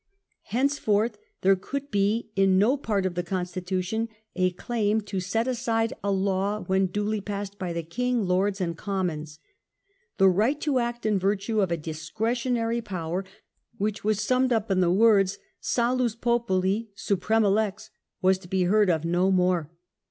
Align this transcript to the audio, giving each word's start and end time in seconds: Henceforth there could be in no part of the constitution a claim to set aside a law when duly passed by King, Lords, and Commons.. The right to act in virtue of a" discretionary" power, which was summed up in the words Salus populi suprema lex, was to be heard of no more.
Henceforth 0.45 1.19
there 1.41 1.55
could 1.55 1.91
be 1.91 2.31
in 2.35 2.57
no 2.57 2.75
part 2.75 3.05
of 3.05 3.13
the 3.13 3.21
constitution 3.21 4.09
a 4.35 4.49
claim 4.49 5.01
to 5.01 5.19
set 5.19 5.47
aside 5.47 5.93
a 6.03 6.09
law 6.11 6.61
when 6.61 6.87
duly 6.87 7.21
passed 7.21 7.59
by 7.59 7.79
King, 7.83 8.25
Lords, 8.25 8.59
and 8.59 8.75
Commons.. 8.75 9.37
The 10.17 10.27
right 10.27 10.59
to 10.61 10.79
act 10.79 11.05
in 11.05 11.19
virtue 11.19 11.61
of 11.61 11.71
a" 11.71 11.77
discretionary" 11.91 12.81
power, 12.91 13.23
which 13.77 14.03
was 14.03 14.19
summed 14.21 14.51
up 14.51 14.71
in 14.71 14.79
the 14.79 14.89
words 14.91 15.37
Salus 15.59 16.15
populi 16.15 16.85
suprema 16.95 17.51
lex, 17.51 17.91
was 18.23 18.39
to 18.39 18.47
be 18.47 18.63
heard 18.63 18.89
of 18.89 19.05
no 19.05 19.29
more. 19.29 19.69